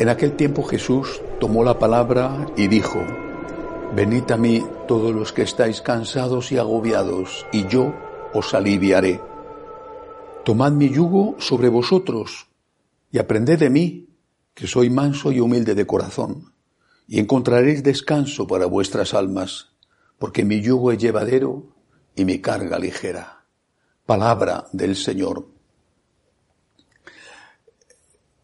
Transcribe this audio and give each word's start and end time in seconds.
En 0.00 0.08
aquel 0.08 0.34
tiempo 0.34 0.62
Jesús 0.62 1.20
tomó 1.40 1.62
la 1.62 1.78
palabra 1.78 2.46
y 2.56 2.68
dijo, 2.68 3.04
Venid 3.94 4.30
a 4.30 4.38
mí 4.38 4.64
todos 4.88 5.14
los 5.14 5.30
que 5.30 5.42
estáis 5.42 5.82
cansados 5.82 6.52
y 6.52 6.56
agobiados, 6.56 7.44
y 7.52 7.66
yo 7.66 7.92
os 8.32 8.54
aliviaré. 8.54 9.20
Tomad 10.42 10.72
mi 10.72 10.88
yugo 10.88 11.36
sobre 11.38 11.68
vosotros 11.68 12.48
y 13.12 13.18
aprended 13.18 13.58
de 13.58 13.68
mí, 13.68 14.08
que 14.54 14.66
soy 14.66 14.88
manso 14.88 15.32
y 15.32 15.40
humilde 15.40 15.74
de 15.74 15.86
corazón, 15.86 16.54
y 17.06 17.18
encontraréis 17.18 17.82
descanso 17.82 18.46
para 18.46 18.64
vuestras 18.64 19.12
almas, 19.12 19.72
porque 20.18 20.46
mi 20.46 20.62
yugo 20.62 20.92
es 20.92 20.98
llevadero 20.98 21.76
y 22.16 22.24
mi 22.24 22.38
carga 22.38 22.78
ligera. 22.78 23.44
Palabra 24.06 24.66
del 24.72 24.96
Señor. 24.96 25.59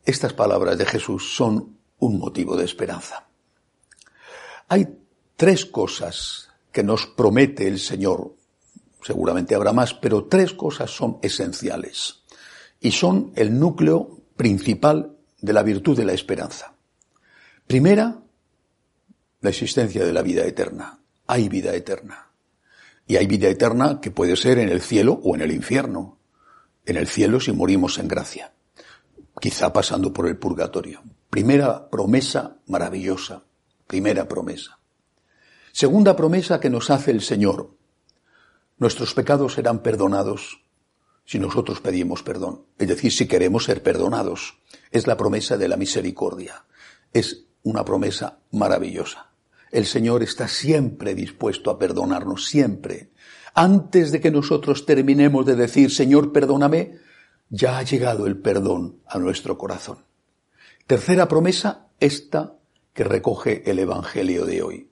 Estas 0.07 0.35
palabras 0.35 0.79
de 0.79 0.87
Jesús 0.87 1.35
son 1.35 1.79
un 1.99 2.19
motivo 2.19 2.57
de 2.57 2.65
esperanza. 2.65 3.27
Hay 4.69 4.87
tres 5.35 5.67
cosas 5.67 6.49
que 6.71 6.85
nos 6.85 7.09
promete 7.09 7.67
el 7.67 7.81
Señor. 7.81 8.37
Seguramente 9.03 9.57
habrá 9.57 9.73
más, 9.73 9.95
pero 9.95 10.27
tres 10.27 10.53
cosas 10.53 10.93
son 10.93 11.19
esenciales 11.23 12.23
y 12.79 12.93
son 12.93 13.33
el 13.35 13.59
núcleo 13.59 14.21
principal 14.37 15.17
de 15.41 15.53
la 15.53 15.65
virtud 15.65 15.97
de 15.97 16.05
la 16.05 16.13
esperanza. 16.13 16.75
Primera, 17.67 18.23
la 19.41 19.51
existencia 19.51 20.05
de 20.05 20.13
la 20.13 20.23
vida 20.23 20.45
eterna. 20.45 21.01
Hay 21.27 21.49
vida 21.49 21.75
eterna. 21.75 22.31
Y 23.09 23.17
hay 23.17 23.27
vida 23.27 23.49
eterna 23.49 24.01
que 24.01 24.13
puede 24.13 24.37
ser 24.37 24.61
en 24.61 24.69
el 24.69 24.83
cielo 24.83 25.21
o 25.25 25.35
en 25.35 25.41
el 25.41 25.51
infierno. 25.51 26.21
En 26.85 26.97
el 26.97 27.09
cielo 27.09 27.41
si 27.41 27.51
morimos 27.51 27.99
en 27.99 28.07
gracia 28.07 28.53
quizá 29.41 29.73
pasando 29.73 30.13
por 30.13 30.27
el 30.27 30.37
purgatorio. 30.37 31.03
Primera 31.31 31.89
promesa 31.91 32.59
maravillosa, 32.67 33.45
primera 33.87 34.27
promesa. 34.27 34.79
Segunda 35.73 36.17
promesa 36.17 36.59
que 36.59 36.71
nos 36.71 36.91
hace 36.91 37.11
el 37.11 37.21
Señor. 37.21 37.71
Nuestros 38.79 39.15
pecados 39.15 39.55
serán 39.55 39.83
perdonados 39.83 40.63
si 41.27 41.39
nosotros 41.39 41.81
pedimos 41.81 42.23
perdón, 42.23 42.63
es 42.79 42.89
decir, 42.89 43.13
si 43.13 43.27
queremos 43.27 43.65
ser 43.65 43.83
perdonados. 43.83 44.59
Es 44.91 45.07
la 45.07 45.17
promesa 45.17 45.57
de 45.57 45.69
la 45.69 45.77
misericordia. 45.77 46.65
Es 47.13 47.45
una 47.63 47.85
promesa 47.85 48.39
maravillosa. 48.53 49.33
El 49.73 49.87
Señor 49.87 50.23
está 50.23 50.47
siempre 50.47 51.15
dispuesto 51.15 51.71
a 51.71 51.79
perdonarnos, 51.79 52.47
siempre. 52.47 53.11
Antes 53.55 54.13
de 54.13 54.21
que 54.21 54.31
nosotros 54.31 54.87
terminemos 54.87 55.45
de 55.45 55.57
decir, 55.57 55.91
Señor, 55.91 56.33
perdóname, 56.33 56.99
ya 57.49 57.79
ha 57.79 57.83
llegado 57.83 58.27
el 58.27 58.39
perdón 58.39 59.01
a 59.07 59.19
nuestro 59.19 59.57
corazón. 59.59 60.05
Tercera 60.87 61.29
promesa, 61.29 61.89
esta 62.01 62.57
que 62.93 63.05
recoge 63.05 63.69
el 63.71 63.79
Evangelio 63.79 64.47
de 64.47 64.63
hoy. 64.63 64.91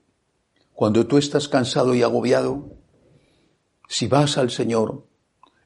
Cuando 0.73 1.07
tú 1.07 1.17
estás 1.17 1.47
cansado 1.47 1.95
y 1.95 2.03
agobiado, 2.03 2.77
si 3.87 4.07
vas 4.07 4.37
al 4.37 4.51
Señor, 4.51 5.07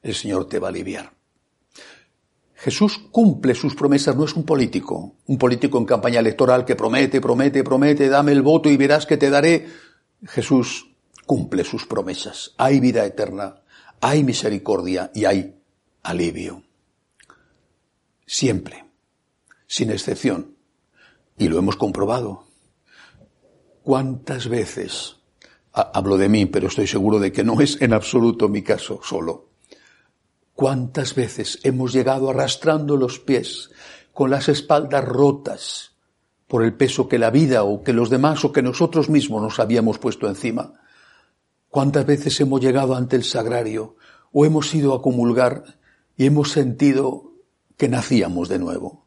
el 0.02 0.14
Señor 0.14 0.48
te 0.48 0.58
va 0.58 0.68
a 0.68 0.70
aliviar. 0.70 1.12
Jesús 2.54 2.98
cumple 3.10 3.54
sus 3.54 3.74
promesas, 3.74 4.16
no 4.16 4.24
es 4.24 4.34
un 4.34 4.44
político, 4.44 5.16
un 5.26 5.38
político 5.38 5.78
en 5.78 5.86
campaña 5.86 6.20
electoral 6.20 6.64
que 6.64 6.76
promete, 6.76 7.20
promete, 7.20 7.64
promete, 7.64 8.08
dame 8.08 8.32
el 8.32 8.42
voto 8.42 8.68
y 8.68 8.76
verás 8.76 9.06
que 9.06 9.16
te 9.16 9.30
daré. 9.30 9.66
Jesús 10.26 10.90
cumple 11.24 11.64
sus 11.64 11.86
promesas. 11.86 12.54
Hay 12.58 12.78
vida 12.78 13.04
eterna, 13.06 13.62
hay 14.00 14.22
misericordia 14.22 15.10
y 15.14 15.24
hay 15.24 15.56
alivio 16.02 16.62
siempre, 18.30 18.84
sin 19.66 19.90
excepción. 19.90 20.54
Y 21.36 21.48
lo 21.48 21.58
hemos 21.58 21.74
comprobado. 21.74 22.44
¿Cuántas 23.82 24.48
veces, 24.48 25.16
hablo 25.72 26.16
de 26.16 26.28
mí, 26.28 26.46
pero 26.46 26.68
estoy 26.68 26.86
seguro 26.86 27.18
de 27.18 27.32
que 27.32 27.42
no 27.42 27.60
es 27.60 27.82
en 27.82 27.92
absoluto 27.92 28.48
mi 28.48 28.62
caso 28.62 29.00
solo, 29.02 29.48
cuántas 30.54 31.16
veces 31.16 31.58
hemos 31.64 31.92
llegado 31.92 32.30
arrastrando 32.30 32.96
los 32.96 33.18
pies, 33.18 33.70
con 34.12 34.30
las 34.30 34.48
espaldas 34.48 35.04
rotas, 35.04 35.96
por 36.46 36.62
el 36.62 36.74
peso 36.74 37.08
que 37.08 37.18
la 37.18 37.30
vida 37.30 37.64
o 37.64 37.82
que 37.82 37.92
los 37.92 38.10
demás 38.10 38.44
o 38.44 38.52
que 38.52 38.62
nosotros 38.62 39.08
mismos 39.10 39.42
nos 39.42 39.58
habíamos 39.58 39.98
puesto 39.98 40.28
encima? 40.28 40.74
¿Cuántas 41.68 42.06
veces 42.06 42.40
hemos 42.40 42.60
llegado 42.60 42.94
ante 42.94 43.16
el 43.16 43.24
sagrario 43.24 43.96
o 44.30 44.46
hemos 44.46 44.72
ido 44.72 44.94
a 44.94 45.02
comulgar 45.02 45.78
y 46.16 46.26
hemos 46.26 46.52
sentido 46.52 47.29
que 47.80 47.88
nacíamos 47.88 48.50
de 48.50 48.58
nuevo, 48.58 49.06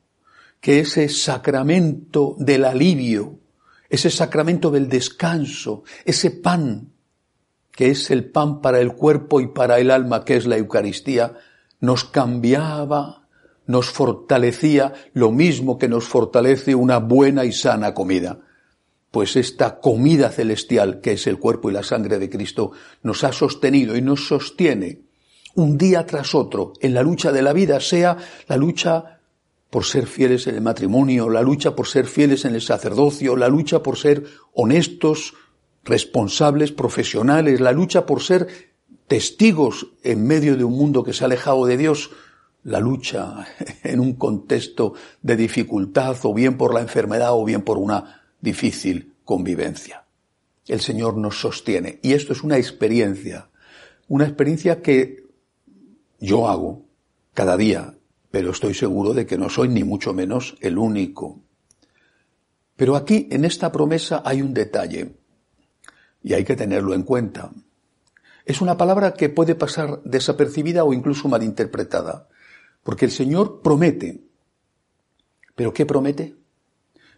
que 0.59 0.79
ese 0.79 1.07
sacramento 1.07 2.35
del 2.39 2.66
alivio, 2.66 3.38
ese 3.88 4.09
sacramento 4.09 4.72
del 4.72 4.89
descanso, 4.89 5.84
ese 6.06 6.31
pan, 6.31 6.91
que 7.72 7.91
es 7.91 8.09
el 8.09 8.31
pan 8.31 8.61
para 8.61 8.79
el 8.79 8.94
cuerpo 8.95 9.41
y 9.41 9.47
para 9.50 9.78
el 9.78 9.91
alma, 9.91 10.25
que 10.25 10.38
es 10.38 10.47
la 10.47 10.57
Eucaristía, 10.57 11.38
nos 11.81 12.03
cambiaba, 12.03 13.28
nos 13.67 13.91
fortalecía 13.91 14.94
lo 15.13 15.31
mismo 15.31 15.78
que 15.78 15.88
nos 15.88 16.05
fortalece 16.05 16.73
una 16.73 16.97
buena 16.97 17.45
y 17.45 17.51
sana 17.51 17.94
comida. 17.94 18.40
Pues 19.11 19.35
esta 19.35 19.79
comida 19.81 20.31
celestial, 20.31 21.00
que 21.00 21.11
es 21.11 21.28
el 21.28 21.38
cuerpo 21.38 21.69
y 21.69 21.73
la 21.73 21.84
sangre 21.84 22.17
de 22.17 22.31
Cristo, 22.31 22.72
nos 23.03 23.23
ha 23.23 23.34
sostenido 23.34 23.95
y 23.95 24.01
nos 24.01 24.28
sostiene 24.28 25.12
un 25.56 25.78
día 25.78 26.06
tras 26.06 26.34
otro 26.36 26.74
en 26.81 26.94
la 26.94 27.03
lucha 27.03 27.31
de 27.31 27.41
la 27.41 27.53
vida, 27.53 27.80
sea 27.80 28.18
la 28.47 28.58
lucha 28.58 29.19
por 29.69 29.86
ser 29.86 30.06
fieles 30.06 30.47
en 30.47 30.56
el 30.56 30.62
matrimonio, 30.62 31.30
la 31.30 31.41
lucha 31.41 31.75
por 31.75 31.88
ser 31.88 32.06
fieles 32.06 32.46
en 32.46 32.56
el 32.56 32.62
sacerdocio, 32.62 33.36
la 33.36 33.47
lucha 33.47 33.81
por 33.81 33.97
ser 33.97 34.24
honestos, 34.53 35.34
responsables, 35.84 36.72
profesionales, 36.72 37.59
la 37.59 37.72
lucha 37.72 38.06
por 38.06 38.22
ser 38.22 38.47
testigos 39.08 39.88
en 40.03 40.25
medio 40.25 40.56
de 40.56 40.64
un 40.64 40.78
mundo 40.78 41.03
que 41.03 41.14
se 41.14 41.24
ha 41.24 41.25
alejado 41.25 41.66
de 41.66 41.78
Dios, 41.78 42.12
la 42.64 42.80
lucha 42.80 43.46
en 43.84 44.00
un 44.00 44.14
contexto 44.14 44.94
de 45.22 45.35
dificultad 45.35 46.18
o 46.24 46.34
bien 46.34 46.58
por 46.58 46.74
la 46.74 46.81
enfermedad 46.81 47.34
o 47.34 47.44
bien 47.44 47.64
por 47.64 47.78
una 47.78 48.22
difícil 48.41 49.14
convivencia. 49.24 50.06
El 50.68 50.81
Señor 50.81 51.18
nos 51.18 51.40
sostiene 51.40 52.00
y 52.02 52.14
esto 52.14 52.34
es 52.34 52.44
una 52.44 52.58
experiencia, 52.58 53.50
una 54.08 54.25
experiencia 54.25 54.81
que 54.81 55.22
yo 56.23 56.47
hago 56.47 56.85
cada 57.34 57.57
día, 57.57 57.97
pero 58.31 58.51
estoy 58.51 58.73
seguro 58.73 59.13
de 59.13 59.25
que 59.25 59.38
no 59.38 59.50
soy 59.50 59.67
ni 59.67 59.84
mucho 59.84 60.13
menos 60.13 60.56
el 60.61 60.78
único. 60.78 61.41
Pero 62.78 62.95
aquí, 62.95 63.28
en 63.29 63.44
esta 63.44 63.73
promesa, 63.73 64.22
hay 64.23 64.41
un 64.41 64.53
detalle, 64.53 65.17
y 66.23 66.34
hay 66.34 66.45
que 66.45 66.56
tenerlo 66.56 66.94
en 66.94 67.03
cuenta. 67.03 67.51
Es 68.45 68.61
una 68.61 68.78
palabra 68.78 69.13
que 69.13 69.28
puede 69.28 69.53
pasar 69.53 70.01
desapercibida 70.03 70.85
o 70.85 70.94
incluso 70.94 71.28
malinterpretada, 71.28 72.29
porque 72.84 73.05
el 73.05 73.11
Señor 73.11 73.61
promete. 73.61 74.23
¿Pero 75.55 75.73
qué 75.73 75.85
promete? 75.85 76.35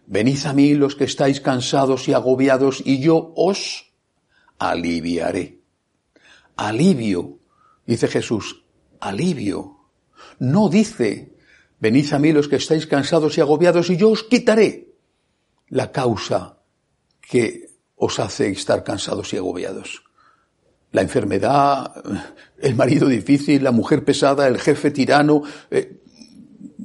Venid 0.08 0.44
a 0.48 0.54
mí 0.54 0.74
los 0.74 0.96
que 0.96 1.04
estáis 1.04 1.42
cansados 1.42 2.08
y 2.08 2.14
agobiados, 2.14 2.82
y 2.84 3.00
yo 3.02 3.34
os 3.36 3.94
aliviaré. 4.58 5.60
Alivio, 6.56 7.38
dice 7.86 8.08
Jesús, 8.08 8.65
alivio. 9.00 9.78
No 10.40 10.70
dice, 10.70 11.34
venid 11.80 12.14
a 12.14 12.20
mí 12.20 12.32
los 12.32 12.48
que 12.48 12.58
estáis 12.58 12.88
cansados 12.88 13.38
y 13.38 13.42
agobiados 13.42 13.90
y 13.90 13.98
yo 13.98 14.10
os 14.10 14.24
quitaré 14.24 14.94
la 15.70 15.92
causa 15.92 16.60
que 17.22 17.70
os 17.96 18.20
hace 18.20 18.50
estar 18.50 18.84
cansados 18.84 19.34
y 19.34 19.38
agobiados. 19.38 20.04
La 20.92 21.02
enfermedad, 21.02 21.92
el 22.58 22.76
marido 22.76 23.08
difícil, 23.08 23.64
la 23.64 23.72
mujer 23.72 24.06
pesada, 24.06 24.48
el 24.48 24.60
jefe 24.60 24.92
tirano. 24.92 25.44
Eh, 25.70 26.02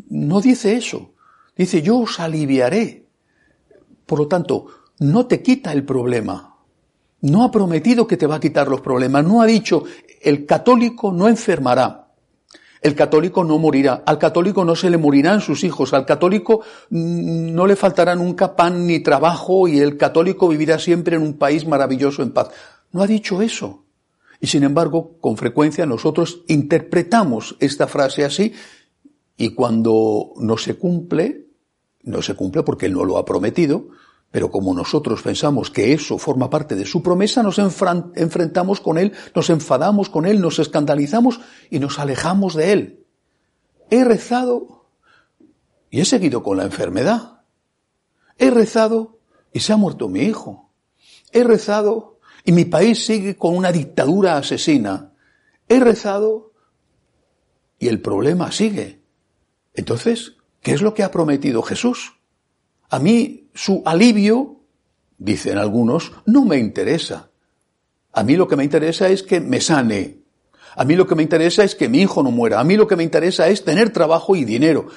no 0.08 0.40
dice 0.40 0.76
eso. 0.76 1.14
Dice, 1.56 1.82
yo 1.82 1.98
os 1.98 2.18
aliviaré. 2.18 3.06
Por 4.06 4.18
lo 4.18 4.28
tanto, 4.28 4.66
no 4.98 5.26
te 5.26 5.42
quita 5.42 5.72
el 5.72 5.84
problema. 5.84 6.49
No 7.22 7.44
ha 7.44 7.50
prometido 7.50 8.06
que 8.06 8.16
te 8.16 8.26
va 8.26 8.36
a 8.36 8.40
quitar 8.40 8.68
los 8.68 8.80
problemas. 8.80 9.24
No 9.24 9.42
ha 9.42 9.46
dicho, 9.46 9.84
el 10.22 10.46
católico 10.46 11.12
no 11.12 11.28
enfermará. 11.28 12.08
El 12.82 12.94
católico 12.94 13.44
no 13.44 13.58
morirá, 13.58 14.02
al 14.06 14.18
católico 14.18 14.64
no 14.64 14.74
se 14.74 14.88
le 14.88 14.96
morirán 14.96 15.42
sus 15.42 15.64
hijos, 15.64 15.92
al 15.92 16.06
católico 16.06 16.62
mm, 16.88 17.52
no 17.52 17.66
le 17.66 17.76
faltará 17.76 18.14
nunca 18.14 18.56
pan 18.56 18.86
ni 18.86 19.00
trabajo 19.00 19.68
y 19.68 19.80
el 19.80 19.98
católico 19.98 20.48
vivirá 20.48 20.78
siempre 20.78 21.16
en 21.16 21.22
un 21.22 21.34
país 21.34 21.66
maravilloso 21.66 22.22
en 22.22 22.30
paz. 22.30 22.48
No 22.92 23.02
ha 23.02 23.06
dicho 23.06 23.42
eso. 23.42 23.84
Y 24.40 24.46
sin 24.46 24.64
embargo, 24.64 25.18
con 25.20 25.36
frecuencia 25.36 25.84
nosotros 25.84 26.42
interpretamos 26.48 27.56
esta 27.60 27.86
frase 27.86 28.24
así 28.24 28.54
y 29.36 29.50
cuando 29.50 30.32
no 30.36 30.56
se 30.56 30.76
cumple, 30.76 31.48
no 32.02 32.22
se 32.22 32.34
cumple 32.34 32.62
porque 32.62 32.86
Él 32.86 32.94
no 32.94 33.04
lo 33.04 33.18
ha 33.18 33.26
prometido, 33.26 33.88
pero 34.30 34.50
como 34.50 34.72
nosotros 34.74 35.22
pensamos 35.22 35.70
que 35.70 35.92
eso 35.92 36.16
forma 36.16 36.48
parte 36.48 36.76
de 36.76 36.84
su 36.84 37.02
promesa, 37.02 37.42
nos 37.42 37.58
enfrentamos 37.58 38.80
con 38.80 38.96
Él, 38.96 39.12
nos 39.34 39.50
enfadamos 39.50 40.08
con 40.08 40.24
Él, 40.24 40.40
nos 40.40 40.58
escandalizamos 40.60 41.40
y 41.68 41.80
nos 41.80 41.98
alejamos 41.98 42.54
de 42.54 42.72
Él. 42.72 43.06
He 43.90 44.04
rezado 44.04 44.86
y 45.90 46.00
he 46.00 46.04
seguido 46.04 46.44
con 46.44 46.56
la 46.56 46.64
enfermedad. 46.64 47.42
He 48.38 48.50
rezado 48.50 49.18
y 49.52 49.60
se 49.60 49.72
ha 49.72 49.76
muerto 49.76 50.08
mi 50.08 50.20
hijo. 50.20 50.70
He 51.32 51.42
rezado 51.42 52.20
y 52.44 52.52
mi 52.52 52.64
país 52.64 53.04
sigue 53.04 53.36
con 53.36 53.56
una 53.56 53.72
dictadura 53.72 54.36
asesina. 54.36 55.12
He 55.68 55.80
rezado 55.80 56.52
y 57.80 57.88
el 57.88 58.00
problema 58.00 58.52
sigue. 58.52 59.02
Entonces, 59.74 60.36
¿qué 60.60 60.72
es 60.72 60.82
lo 60.82 60.94
que 60.94 61.02
ha 61.02 61.10
prometido 61.10 61.62
Jesús? 61.62 62.20
A 62.88 63.00
mí 63.00 63.39
su 63.54 63.82
alivio, 63.84 64.60
dicen 65.18 65.58
algunos, 65.58 66.12
no 66.26 66.44
me 66.44 66.58
interesa. 66.58 67.30
A 68.12 68.22
mí 68.22 68.36
lo 68.36 68.48
que 68.48 68.56
me 68.56 68.64
interesa 68.64 69.08
es 69.08 69.22
que 69.22 69.40
me 69.40 69.60
sane. 69.60 70.18
A 70.76 70.84
mí 70.84 70.96
lo 70.96 71.06
que 71.06 71.14
me 71.14 71.22
interesa 71.22 71.64
es 71.64 71.74
que 71.74 71.88
mi 71.88 72.02
hijo 72.02 72.22
no 72.22 72.30
muera. 72.30 72.60
A 72.60 72.64
mí 72.64 72.76
lo 72.76 72.86
que 72.86 72.96
me 72.96 73.02
interesa 73.02 73.48
es 73.48 73.64
tener 73.64 73.92
trabajo 73.92 74.36
y 74.36 74.44
dinero. 74.44 74.88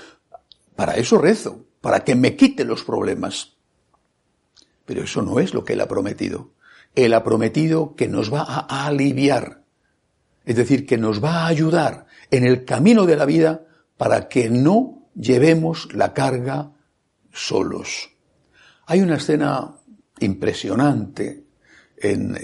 Para 0.75 0.95
eso 0.95 1.17
rezo, 1.17 1.65
para 1.81 2.03
que 2.03 2.15
me 2.15 2.35
quite 2.35 2.63
los 2.63 2.83
problemas. 2.83 3.53
Pero 4.85 5.03
eso 5.03 5.21
no 5.21 5.39
es 5.39 5.53
lo 5.53 5.63
que 5.63 5.73
Él 5.73 5.81
ha 5.81 5.87
prometido. 5.87 6.51
Él 6.95 7.13
ha 7.13 7.23
prometido 7.23 7.95
que 7.95 8.07
nos 8.07 8.33
va 8.33 8.43
a 8.43 8.85
aliviar. 8.85 9.63
Es 10.45 10.55
decir, 10.55 10.85
que 10.85 10.97
nos 10.97 11.23
va 11.23 11.43
a 11.43 11.47
ayudar 11.47 12.07
en 12.29 12.45
el 12.45 12.65
camino 12.65 13.05
de 13.05 13.15
la 13.15 13.25
vida 13.25 13.65
para 13.97 14.27
que 14.27 14.49
no 14.49 15.07
llevemos 15.15 15.93
la 15.93 16.13
carga 16.13 16.71
solos. 17.31 18.12
Hay 18.85 19.01
una 19.01 19.15
escena 19.15 19.75
impresionante 20.19 21.43
en, 21.97 22.37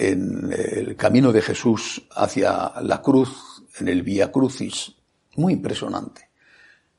el 0.51 0.95
camino 0.95 1.31
de 1.31 1.41
Jesús 1.41 2.07
hacia 2.11 2.71
la 2.81 3.01
cruz, 3.01 3.63
en 3.79 3.89
el 3.89 4.03
Vía 4.03 4.31
Crucis, 4.31 4.93
muy 5.35 5.53
impresionante, 5.53 6.29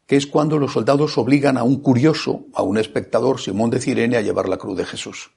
que 0.07 0.17
es 0.17 0.27
cuando 0.27 0.59
los 0.59 0.73
soldados 0.73 1.17
obligan 1.17 1.57
a 1.57 1.63
un 1.63 1.81
curioso, 1.81 2.47
a 2.55 2.63
un 2.63 2.79
espectador, 2.79 3.41
Simón 3.41 3.71
de 3.71 3.81
Cirene, 3.81 4.17
a 4.17 4.23
llevar 4.23 4.49
la 4.49 4.59
cruz 4.59 4.77
de 4.77 4.85
Jesús, 4.85 5.31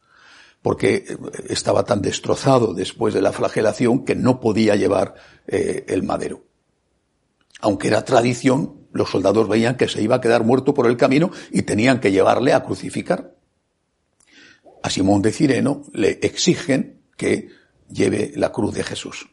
porque 0.62 1.18
estaba 1.48 1.84
tan 1.84 2.02
destrozado 2.02 2.74
después 2.74 3.14
de 3.14 3.22
la 3.22 3.32
flagelación 3.32 4.04
que 4.04 4.16
no 4.16 4.40
podía 4.40 4.76
llevar 4.76 5.16
eh, 5.48 5.86
el 5.88 6.04
madero. 6.04 6.44
Aunque 7.62 7.88
era 7.88 8.04
tradición, 8.04 8.88
los 8.92 9.10
soldados 9.10 9.48
veían 9.48 9.78
que 9.78 9.88
se 9.88 10.02
iba 10.02 10.18
a 10.18 10.22
quedar 10.22 10.44
muerto 10.44 10.74
por 10.74 10.88
el 10.88 10.98
camino 10.98 11.32
y 11.52 11.62
tenían 11.62 12.02
que 12.02 12.12
llevarle 12.12 12.54
a 12.54 12.64
crucificar. 12.64 13.34
A 14.82 14.90
Simón 14.90 15.22
de 15.22 15.32
Cireno 15.32 15.84
le 15.94 16.20
exigen 16.22 17.02
que 17.16 17.50
lleve 17.90 18.34
la 18.36 18.52
cruz 18.52 18.74
de 18.74 18.84
Jesús. 18.84 19.30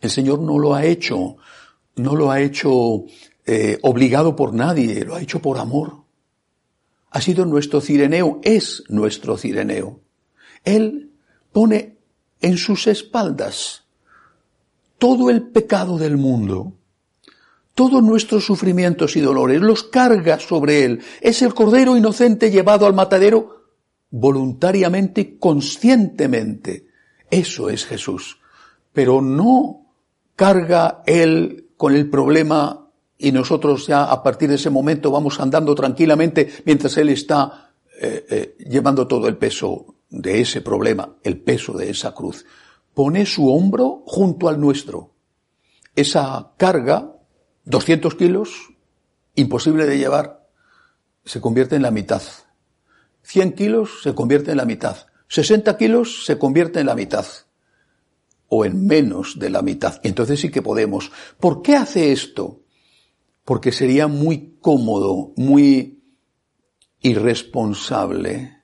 El 0.00 0.10
Señor 0.10 0.40
no 0.40 0.58
lo 0.58 0.74
ha 0.74 0.84
hecho, 0.84 1.36
no 1.96 2.16
lo 2.16 2.30
ha 2.30 2.40
hecho 2.40 3.04
eh, 3.44 3.78
obligado 3.82 4.34
por 4.34 4.54
nadie, 4.54 5.04
lo 5.04 5.14
ha 5.14 5.20
hecho 5.20 5.40
por 5.40 5.58
amor. 5.58 6.04
Ha 7.10 7.20
sido 7.20 7.44
nuestro 7.44 7.80
cireneo, 7.80 8.40
es 8.42 8.84
nuestro 8.88 9.36
cireneo. 9.36 10.00
Él 10.64 11.10
pone 11.52 11.98
en 12.40 12.56
sus 12.56 12.86
espaldas 12.86 13.84
todo 14.98 15.30
el 15.30 15.48
pecado 15.48 15.98
del 15.98 16.16
mundo, 16.16 16.74
todos 17.74 18.02
nuestros 18.02 18.44
sufrimientos 18.44 19.16
y 19.16 19.20
dolores, 19.20 19.60
los 19.60 19.84
carga 19.84 20.38
sobre 20.38 20.84
Él. 20.84 21.02
Es 21.20 21.42
el 21.42 21.54
Cordero 21.54 21.96
inocente 21.96 22.50
llevado 22.50 22.86
al 22.86 22.94
matadero 22.94 23.59
voluntariamente 24.10 25.38
conscientemente. 25.38 26.86
Eso 27.30 27.70
es 27.70 27.86
Jesús. 27.86 28.38
Pero 28.92 29.20
no 29.22 29.86
carga 30.36 31.02
Él 31.06 31.68
con 31.76 31.94
el 31.94 32.10
problema 32.10 32.88
y 33.16 33.32
nosotros 33.32 33.86
ya 33.86 34.04
a 34.04 34.22
partir 34.22 34.48
de 34.48 34.54
ese 34.56 34.70
momento 34.70 35.10
vamos 35.10 35.38
andando 35.40 35.74
tranquilamente 35.74 36.48
mientras 36.64 36.96
Él 36.96 37.10
está 37.10 37.72
eh, 38.00 38.26
eh, 38.30 38.56
llevando 38.58 39.06
todo 39.06 39.28
el 39.28 39.36
peso 39.36 39.94
de 40.08 40.40
ese 40.40 40.62
problema, 40.62 41.16
el 41.22 41.40
peso 41.40 41.74
de 41.74 41.90
esa 41.90 42.12
cruz. 42.12 42.44
Pone 42.94 43.26
su 43.26 43.48
hombro 43.52 44.02
junto 44.06 44.48
al 44.48 44.58
nuestro. 44.60 45.12
Esa 45.94 46.52
carga, 46.56 47.12
200 47.64 48.14
kilos, 48.14 48.70
imposible 49.34 49.86
de 49.86 49.98
llevar, 49.98 50.48
se 51.24 51.40
convierte 51.40 51.76
en 51.76 51.82
la 51.82 51.90
mitad. 51.90 52.22
100 53.22 53.52
kilos 53.52 54.02
se 54.02 54.14
convierte 54.14 54.50
en 54.52 54.56
la 54.56 54.64
mitad. 54.64 55.06
60 55.28 55.76
kilos 55.76 56.24
se 56.24 56.38
convierte 56.38 56.80
en 56.80 56.86
la 56.86 56.94
mitad. 56.94 57.26
O 58.48 58.64
en 58.64 58.86
menos 58.86 59.38
de 59.38 59.50
la 59.50 59.62
mitad. 59.62 60.00
Entonces 60.02 60.40
sí 60.40 60.50
que 60.50 60.62
podemos. 60.62 61.12
¿Por 61.38 61.62
qué 61.62 61.76
hace 61.76 62.12
esto? 62.12 62.62
Porque 63.44 63.72
sería 63.72 64.08
muy 64.08 64.56
cómodo, 64.60 65.32
muy 65.36 66.02
irresponsable 67.00 68.60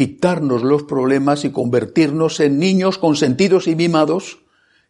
quitarnos 0.00 0.62
los 0.62 0.84
problemas 0.84 1.44
y 1.44 1.50
convertirnos 1.50 2.40
en 2.40 2.58
niños 2.58 2.96
consentidos 2.96 3.66
y 3.66 3.76
mimados 3.76 4.38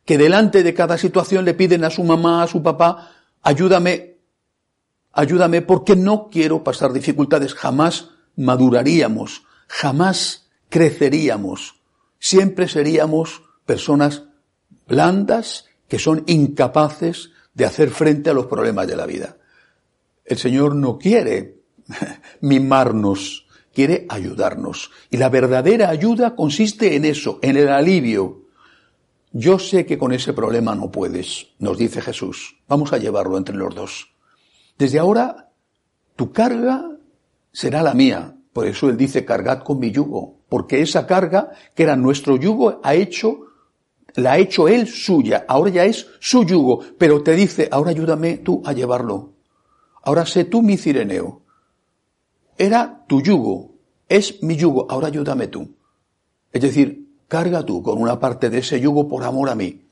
que 0.04 0.18
delante 0.18 0.62
de 0.62 0.72
cada 0.72 0.98
situación 0.98 1.44
le 1.44 1.54
piden 1.54 1.82
a 1.82 1.90
su 1.90 2.04
mamá, 2.04 2.44
a 2.44 2.46
su 2.46 2.62
papá, 2.62 3.10
ayúdame, 3.42 4.18
ayúdame 5.10 5.62
porque 5.62 5.96
no 5.96 6.28
quiero 6.30 6.62
pasar 6.62 6.92
dificultades. 6.92 7.54
Jamás 7.54 8.10
maduraríamos, 8.40 9.44
jamás 9.68 10.48
creceríamos. 10.68 11.76
Siempre 12.18 12.68
seríamos 12.68 13.42
personas 13.66 14.24
blandas 14.88 15.66
que 15.88 15.98
son 15.98 16.24
incapaces 16.26 17.30
de 17.54 17.66
hacer 17.66 17.90
frente 17.90 18.30
a 18.30 18.34
los 18.34 18.46
problemas 18.46 18.86
de 18.86 18.96
la 18.96 19.06
vida. 19.06 19.36
El 20.24 20.38
Señor 20.38 20.74
no 20.74 20.98
quiere 20.98 21.60
mimarnos, 22.40 23.46
quiere 23.74 24.06
ayudarnos. 24.08 24.90
Y 25.10 25.18
la 25.18 25.28
verdadera 25.28 25.90
ayuda 25.90 26.34
consiste 26.34 26.96
en 26.96 27.04
eso, 27.04 27.38
en 27.42 27.56
el 27.56 27.68
alivio. 27.68 28.46
Yo 29.32 29.58
sé 29.58 29.84
que 29.84 29.98
con 29.98 30.12
ese 30.12 30.32
problema 30.32 30.74
no 30.74 30.90
puedes, 30.90 31.48
nos 31.58 31.76
dice 31.76 32.00
Jesús. 32.00 32.56
Vamos 32.68 32.92
a 32.92 32.98
llevarlo 32.98 33.36
entre 33.36 33.56
los 33.56 33.74
dos. 33.74 34.10
Desde 34.78 34.98
ahora, 34.98 35.50
tu 36.16 36.32
carga 36.32 36.90
será 37.52 37.82
la 37.82 37.94
mía. 37.94 38.36
Por 38.52 38.66
eso 38.66 38.88
él 38.88 38.96
dice, 38.96 39.24
cargad 39.24 39.62
con 39.62 39.78
mi 39.78 39.90
yugo. 39.90 40.40
Porque 40.48 40.82
esa 40.82 41.06
carga, 41.06 41.52
que 41.74 41.84
era 41.84 41.96
nuestro 41.96 42.36
yugo, 42.36 42.80
ha 42.82 42.94
hecho, 42.94 43.46
la 44.16 44.32
ha 44.32 44.38
hecho 44.38 44.68
él 44.68 44.88
suya. 44.88 45.44
Ahora 45.48 45.70
ya 45.70 45.84
es 45.84 46.06
su 46.18 46.44
yugo. 46.44 46.80
Pero 46.98 47.22
te 47.22 47.34
dice, 47.34 47.68
ahora 47.70 47.90
ayúdame 47.90 48.38
tú 48.38 48.62
a 48.64 48.72
llevarlo. 48.72 49.34
Ahora 50.02 50.26
sé 50.26 50.44
tú 50.44 50.62
mi 50.62 50.76
cireneo. 50.76 51.42
Era 52.58 53.04
tu 53.06 53.22
yugo. 53.22 53.76
Es 54.08 54.42
mi 54.42 54.56
yugo. 54.56 54.86
Ahora 54.90 55.08
ayúdame 55.08 55.46
tú. 55.46 55.76
Es 56.52 56.62
decir, 56.62 57.08
carga 57.28 57.64
tú 57.64 57.82
con 57.82 58.00
una 58.00 58.18
parte 58.18 58.50
de 58.50 58.58
ese 58.58 58.80
yugo 58.80 59.08
por 59.08 59.22
amor 59.22 59.50
a 59.50 59.54
mí. 59.54 59.86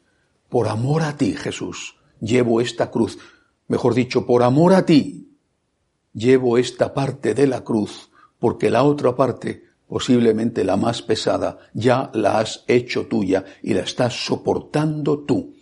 Por 0.49 0.66
amor 0.66 1.02
a 1.02 1.16
ti, 1.16 1.35
Jesús. 1.35 1.97
Llevo 2.21 2.61
esta 2.61 2.90
cruz. 2.90 3.18
Mejor 3.68 3.94
dicho, 3.94 4.26
por 4.26 4.42
amor 4.42 4.75
a 4.75 4.85
ti, 4.85 5.27
llevo 6.18 6.58
esta 6.58 6.92
parte 6.92 7.34
de 7.34 7.46
la 7.46 7.62
cruz, 7.62 8.10
porque 8.38 8.70
la 8.70 8.82
otra 8.82 9.14
parte, 9.14 9.64
posiblemente 9.87 10.64
la 10.64 10.76
más 10.76 11.02
pesada, 11.02 11.58
ya 11.72 12.10
la 12.12 12.38
has 12.38 12.64
hecho 12.66 13.06
tuya 13.06 13.44
y 13.62 13.75
la 13.75 13.82
estás 13.82 14.26
soportando 14.26 15.20
tú. 15.20 15.54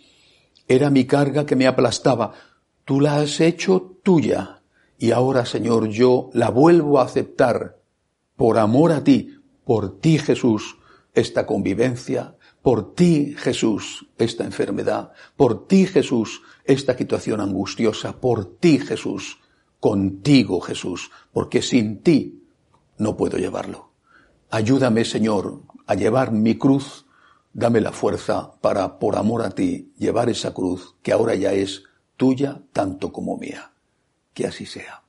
Era 0.67 0.89
mi 0.89 1.05
carga 1.05 1.45
que 1.45 1.55
me 1.55 1.67
aplastaba, 1.67 2.33
tú 2.83 2.99
la 2.99 3.17
has 3.17 3.39
hecho 3.39 3.99
tuya 4.03 4.63
y 4.97 5.11
ahora, 5.11 5.45
Señor, 5.45 5.89
yo 5.89 6.29
la 6.33 6.49
vuelvo 6.49 6.99
a 6.99 7.03
aceptar 7.03 7.77
por 8.35 8.57
amor 8.57 8.91
a 8.91 9.03
ti, 9.03 9.35
por 9.63 9.99
ti, 9.99 10.17
Jesús, 10.17 10.77
esta 11.13 11.45
convivencia, 11.45 12.35
por 12.61 12.95
ti, 12.95 13.35
Jesús, 13.37 14.07
esta 14.17 14.43
enfermedad, 14.43 15.11
por 15.35 15.67
ti, 15.67 15.85
Jesús, 15.85 16.41
esta 16.65 16.97
situación 16.97 17.41
angustiosa, 17.41 18.19
por 18.19 18.57
ti, 18.57 18.79
Jesús, 18.79 19.39
contigo, 19.79 20.59
Jesús, 20.61 21.11
porque 21.31 21.61
sin 21.61 22.01
ti 22.01 22.43
no 22.97 23.15
puedo 23.15 23.37
llevarlo. 23.37 23.91
Ayúdame, 24.49 25.05
Señor, 25.05 25.61
a 25.85 25.95
llevar 25.95 26.31
mi 26.31 26.57
cruz. 26.57 27.05
Dame 27.53 27.81
la 27.81 27.91
fuerza 27.91 28.51
para, 28.61 28.99
por 28.99 29.15
amor 29.15 29.43
a 29.43 29.49
ti, 29.49 29.91
llevar 29.97 30.29
esa 30.29 30.53
cruz 30.53 30.95
que 31.01 31.11
ahora 31.11 31.35
ya 31.35 31.53
es 31.53 31.83
tuya 32.15 32.61
tanto 32.71 33.11
como 33.11 33.37
mía. 33.37 33.71
Que 34.33 34.47
así 34.47 34.65
sea. 34.65 35.06